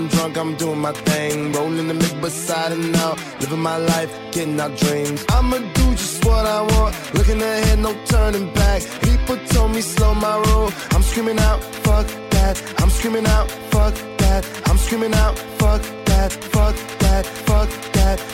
I'm 0.00 0.08
drunk, 0.08 0.38
I'm 0.38 0.54
doing 0.54 0.78
my 0.78 0.92
thing. 0.92 1.52
Rolling 1.52 1.88
the 1.88 1.92
mix 1.92 2.12
beside 2.14 2.72
and 2.72 2.90
now, 2.90 3.16
living 3.38 3.60
my 3.60 3.76
life, 3.76 4.10
getting 4.32 4.58
out 4.58 4.74
dreams. 4.78 5.26
I'ma 5.28 5.58
do 5.58 5.90
just 5.90 6.24
what 6.24 6.46
I 6.46 6.62
want, 6.62 6.94
looking 7.12 7.42
ahead, 7.42 7.78
no 7.80 7.92
turning 8.06 8.50
back. 8.54 8.80
People 9.02 9.36
told 9.48 9.72
me 9.72 9.82
slow 9.82 10.14
my 10.14 10.36
roll, 10.46 10.72
I'm 10.92 11.02
screaming 11.02 11.38
out, 11.40 11.62
fuck 11.84 12.06
that. 12.30 12.56
I'm 12.78 12.88
screaming 12.88 13.26
out, 13.26 13.50
fuck 13.72 13.94
that. 14.20 14.42
I'm 14.64 14.78
screaming 14.78 15.12
out, 15.12 15.38
fuck 15.58 15.82
that, 16.06 16.32
fuck 16.32 16.76
that, 17.00 17.26
fuck 17.26 17.68
that. 17.92 18.29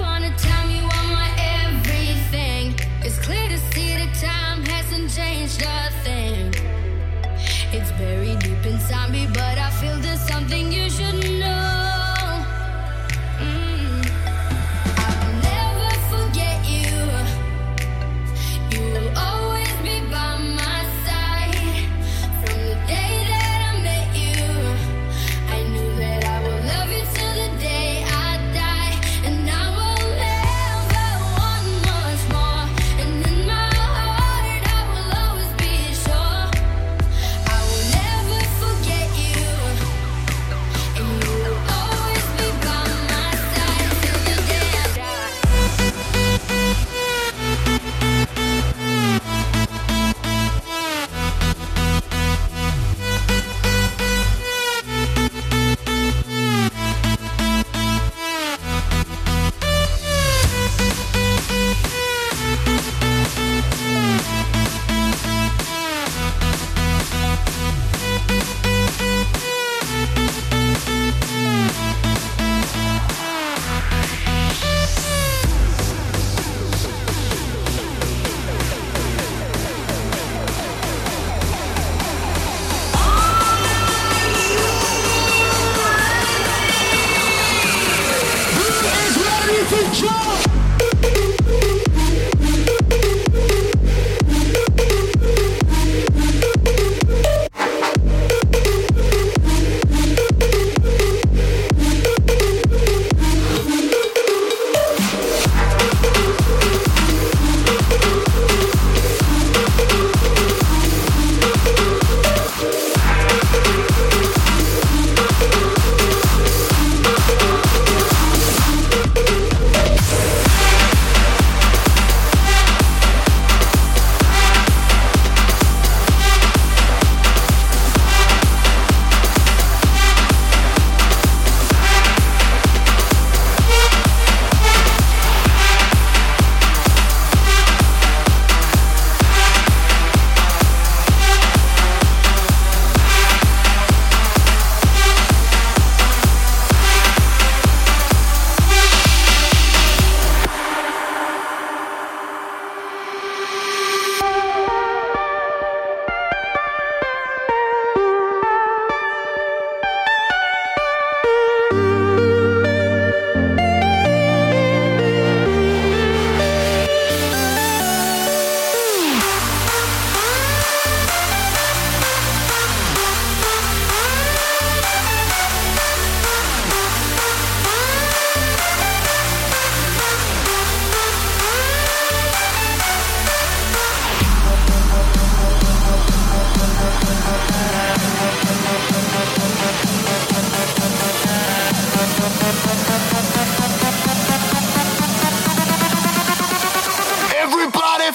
On 0.00 0.24
a 0.24 0.30
time 0.36 0.53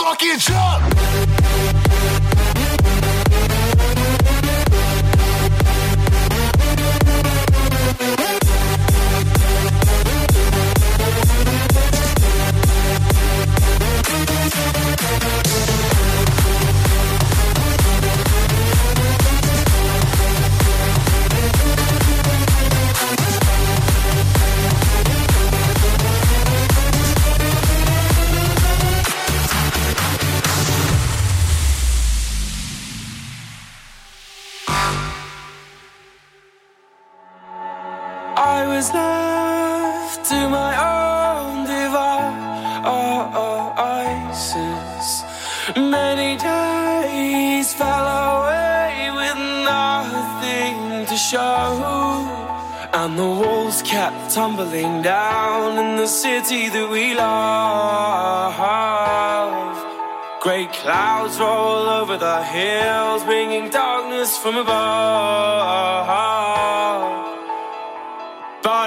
fucking 0.00 0.38
jump. 0.38 1.29
I 38.58 38.60
was 38.74 38.86
left 38.92 40.20
to 40.30 40.38
my 40.58 40.72
own 40.92 41.54
devices. 41.74 42.84
Oh, 42.96 43.20
oh, 43.44 43.50
Many 45.98 46.30
days 46.36 47.68
fell 47.80 48.08
away 48.28 49.10
with 49.20 49.38
nothing 49.74 50.76
to 51.10 51.16
show. 51.30 51.68
And 53.00 53.12
the 53.16 53.30
walls 53.40 53.78
kept 53.82 54.20
tumbling 54.34 55.02
down 55.02 55.78
in 55.82 55.90
the 56.02 56.08
city 56.08 56.68
that 56.74 56.88
we 56.90 57.14
love. 57.14 58.56
Great 60.46 60.72
clouds 60.72 61.38
roll 61.38 61.88
over 62.00 62.16
the 62.16 62.42
hills, 62.42 63.22
bringing 63.22 63.70
darkness 63.70 64.36
from 64.38 64.56
above. 64.56 66.49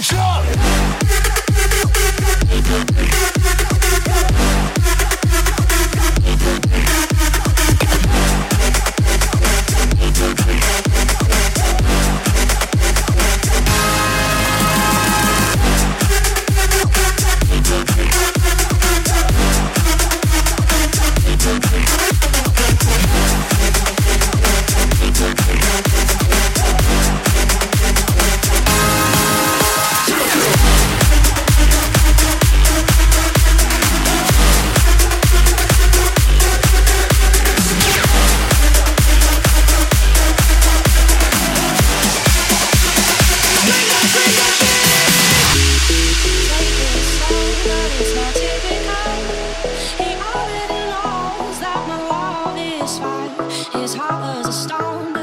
It's 0.00 0.12
up. 0.12 0.57
His 53.88 53.94
heart 53.94 54.20
was 54.20 54.48
a 54.48 54.52
stone. 54.52 55.17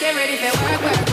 Get 0.00 0.14
ready 0.14 0.36
for 0.36 0.62
work, 0.62 0.80
work. 0.80 1.07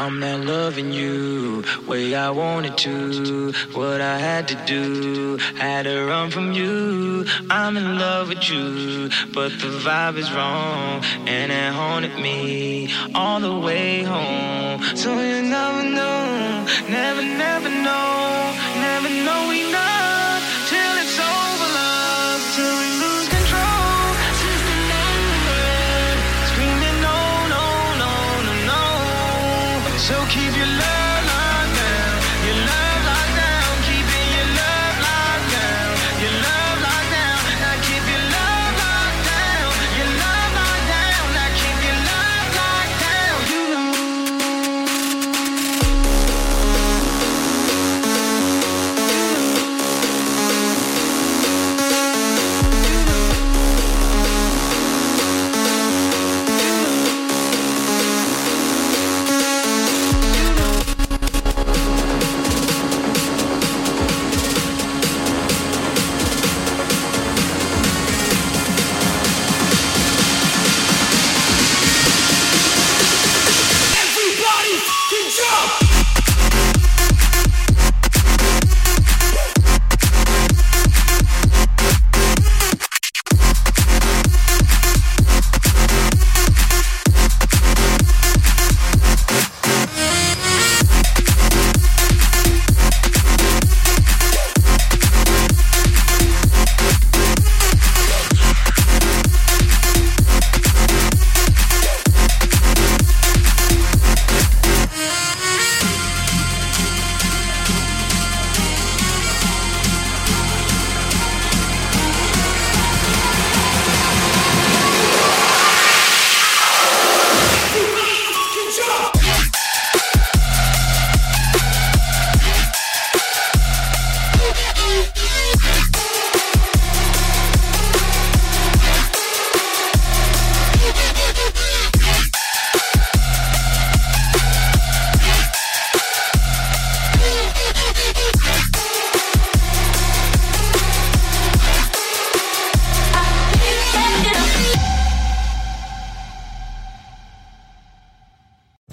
I'm 0.00 0.18
not 0.18 0.40
loving 0.40 0.92
you 0.94 1.62
way 1.86 2.14
I 2.14 2.30
wanted 2.30 2.78
to. 2.78 3.52
What 3.74 4.00
I 4.00 4.16
had 4.18 4.48
to 4.48 4.54
do, 4.64 5.36
had 5.56 5.82
to 5.82 6.06
run 6.06 6.30
from 6.30 6.52
you. 6.52 7.26
I'm 7.50 7.76
in 7.76 7.98
love 7.98 8.30
with 8.30 8.48
you, 8.48 9.10
but 9.34 9.50
the 9.60 9.68
vibe 9.84 10.16
is 10.16 10.32
wrong, 10.32 11.04
and 11.26 11.52
it 11.52 11.72
haunted 11.74 12.14
me 12.14 12.88
all 13.14 13.40
the 13.40 13.54
way 13.54 14.02
home. 14.02 14.80
So 14.96 15.12
you 15.20 15.42
never 15.42 15.82
know, 15.82 16.66
never, 16.88 17.20
never 17.20 17.68
know, 17.68 18.54